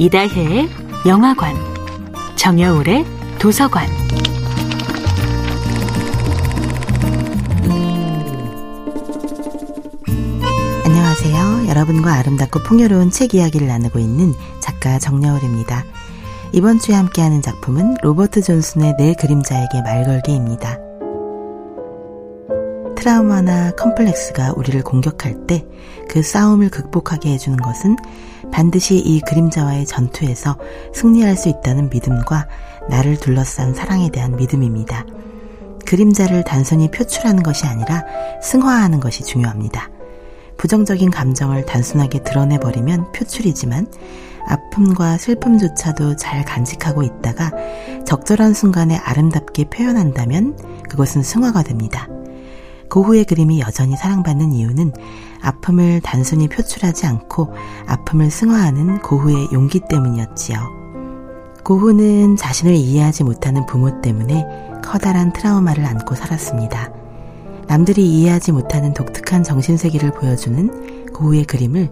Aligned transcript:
이다혜의 0.00 0.68
영화관, 1.06 1.56
정여울의 2.36 3.04
도서관. 3.40 3.88
안녕하세요. 10.84 11.68
여러분과 11.68 12.12
아름답고 12.12 12.60
풍요로운 12.60 13.10
책 13.10 13.34
이야기를 13.34 13.66
나누고 13.66 13.98
있는 13.98 14.34
작가 14.60 15.00
정여울입니다. 15.00 15.84
이번 16.52 16.78
주에 16.78 16.94
함께하는 16.94 17.42
작품은 17.42 17.96
로버트 18.00 18.42
존슨의 18.42 18.94
내 18.98 19.14
그림자에게 19.14 19.82
말걸기입니다. 19.82 20.87
트라우마나 22.98 23.70
컴플렉스가 23.72 24.52
우리를 24.56 24.82
공격할 24.82 25.46
때 25.46 25.64
그 26.08 26.22
싸움을 26.22 26.70
극복하게 26.70 27.32
해주는 27.32 27.56
것은 27.58 27.96
반드시 28.50 28.96
이 28.96 29.20
그림자와의 29.20 29.86
전투에서 29.86 30.56
승리할 30.94 31.36
수 31.36 31.48
있다는 31.48 31.90
믿음과 31.90 32.48
나를 32.88 33.18
둘러싼 33.20 33.74
사랑에 33.74 34.10
대한 34.10 34.34
믿음입니다. 34.36 35.04
그림자를 35.84 36.44
단순히 36.44 36.90
표출하는 36.90 37.42
것이 37.42 37.66
아니라 37.66 38.04
승화하는 38.42 39.00
것이 39.00 39.22
중요합니다. 39.22 39.90
부정적인 40.56 41.10
감정을 41.10 41.66
단순하게 41.66 42.22
드러내버리면 42.24 43.12
표출이지만 43.12 43.86
아픔과 44.46 45.18
슬픔조차도 45.18 46.16
잘 46.16 46.44
간직하고 46.44 47.02
있다가 47.02 47.52
적절한 48.06 48.54
순간에 48.54 48.96
아름답게 48.96 49.64
표현한다면 49.64 50.56
그것은 50.88 51.22
승화가 51.22 51.62
됩니다. 51.62 52.08
고후의 52.90 53.24
그림이 53.24 53.60
여전히 53.60 53.96
사랑받는 53.96 54.52
이유는 54.52 54.92
아픔을 55.40 56.00
단순히 56.00 56.48
표출하지 56.48 57.06
않고 57.06 57.52
아픔을 57.86 58.30
승화하는 58.30 59.02
고후의 59.02 59.48
용기 59.52 59.80
때문이었지요. 59.88 60.78
고후는 61.64 62.36
자신을 62.36 62.74
이해하지 62.74 63.24
못하는 63.24 63.66
부모 63.66 64.00
때문에 64.00 64.46
커다란 64.82 65.32
트라우마를 65.32 65.84
안고 65.84 66.14
살았습니다. 66.14 66.90
남들이 67.66 68.08
이해하지 68.08 68.52
못하는 68.52 68.94
독특한 68.94 69.42
정신세계를 69.42 70.12
보여주는 70.12 71.12
고우의 71.12 71.44
그림을 71.44 71.90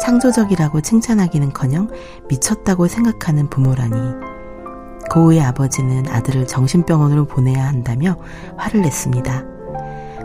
창조적이라고 0.00 0.80
칭찬하기는커녕 0.80 1.90
미쳤다고 2.30 2.88
생각하는 2.88 3.50
부모라니. 3.50 3.98
고우의 5.10 5.42
아버지는 5.42 6.08
아들을 6.08 6.46
정신병원으로 6.46 7.26
보내야 7.26 7.66
한다며 7.66 8.16
화를 8.56 8.80
냈습니다. 8.80 9.57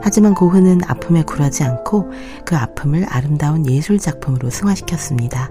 하지만 0.04 0.34
고흐는 0.34 0.82
아픔에 0.86 1.24
굴하지 1.24 1.64
않고 1.64 2.12
그 2.46 2.58
아픔을 2.58 3.06
아름다운 3.08 3.66
예술 3.66 3.98
작품으로 4.00 4.50
승화시켰습니다. 4.50 5.50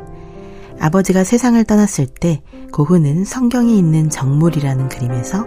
아버지가 0.78 1.24
세상을 1.24 1.64
떠났을 1.64 2.06
때 2.06 2.42
고흐는 2.70 3.24
성경이 3.24 3.78
있는 3.78 4.10
정물이라는 4.10 4.90
그림에서 4.90 5.46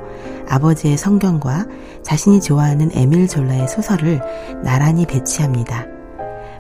아버지의 0.50 0.98
성경과 0.98 1.68
자신이 2.02 2.42
좋아하는 2.42 2.90
에밀 2.94 3.28
졸라의 3.28 3.68
소설을 3.68 4.22
나란히 4.64 5.06
배치합니다. 5.06 5.86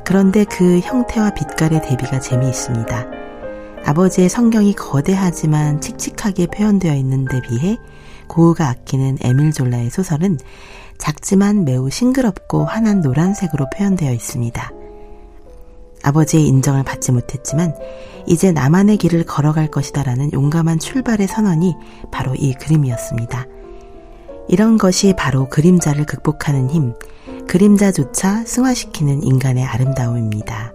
그런데 0.05 0.43
그 0.43 0.79
형태와 0.81 1.31
빛깔의 1.31 1.81
대비가 1.81 2.19
재미있습니다. 2.19 3.07
아버지의 3.85 4.29
성경이 4.29 4.75
거대하지만 4.75 5.81
칙칙하게 5.81 6.47
표현되어 6.47 6.93
있는 6.93 7.25
데 7.25 7.41
비해 7.41 7.77
고흐가 8.27 8.69
아끼는 8.69 9.17
에밀 9.21 9.51
졸라의 9.51 9.89
소설은 9.89 10.37
작지만 11.05 11.65
매우 11.65 11.91
싱그럽고 11.91 12.65
환한 12.65 13.01
노란색으로 13.01 13.67
표현되어 13.77 14.11
있습니다. 14.11 14.71
아버지의 16.01 16.47
인정을 16.47 16.81
받지 16.83 17.11
못했지만 17.11 17.75
이제 18.25 18.51
나만의 18.51 18.97
길을 18.97 19.23
걸어갈 19.25 19.69
것이다라는 19.69 20.33
용감한 20.33 20.79
출발의 20.79 21.27
선언이 21.27 21.75
바로 22.11 22.33
이 22.33 22.55
그림이었습니다. 22.55 23.45
이런 24.47 24.79
것이 24.79 25.13
바로 25.15 25.47
그림자를 25.47 26.07
극복하는 26.07 26.71
힘, 26.71 26.95
그림자조차 27.47 28.43
승화시키는 28.43 29.21
인간의 29.21 29.63
아름다움입니다. 29.63 30.73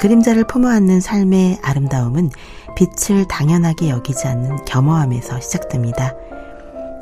그림자를 0.00 0.48
품어안는 0.48 1.00
삶의 1.00 1.60
아름다움은 1.62 2.30
빛을 2.74 3.28
당연하게 3.28 3.88
여기지 3.88 4.26
않는 4.26 4.64
겸허함에서 4.64 5.38
시작됩니다. 5.38 6.12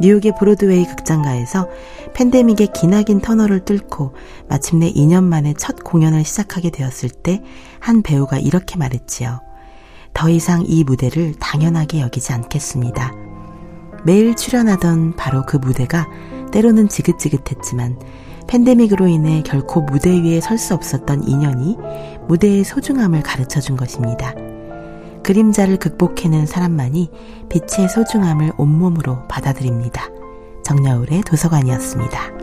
뉴욕의 0.01 0.35
브로드웨이 0.39 0.87
극장가에서 0.87 1.69
팬데믹의 2.15 2.69
기나긴 2.75 3.21
터널을 3.21 3.65
뚫고 3.65 4.15
마침내 4.49 4.91
2년 4.93 5.25
만에 5.25 5.55
첫 5.59 5.85
공연을 5.85 6.25
시작하게 6.25 6.71
되었을 6.71 7.11
때 7.11 7.43
한 7.81 8.03
배우가 8.03 8.39
이렇게 8.39 8.77
말했지요. 8.77 9.41
더 10.13 10.29
이상 10.29 10.63
이 10.67 10.85
무대를 10.85 11.35
당연하게 11.41 12.01
여기지 12.01 12.33
않겠습니다. 12.33 13.13
매일 14.05 14.37
출연하던 14.37 15.17
바로 15.17 15.45
그 15.47 15.57
무대가 15.57 16.07
때로는 16.53 16.89
지긋지긋했지만 16.89 17.99
팬데믹으로 18.47 19.07
인해 19.07 19.43
결코 19.45 19.83
무대 19.83 20.11
위에 20.11 20.41
설 20.41 20.59
수 20.59 20.75
없었던 20.75 21.23
2년이 21.23 22.27
무대의 22.27 22.65
소중함을 22.65 23.23
가르쳐 23.23 23.61
준 23.61 23.77
것입니다. 23.77 24.35
그림자를 25.31 25.77
극복해낸 25.77 26.45
사람만이 26.45 27.09
빛의 27.49 27.89
소중함을 27.89 28.51
온몸으로 28.59 29.29
받아들입니다. 29.29 30.09
정여울의 30.65 31.23
도서관이었습니다. 31.23 32.40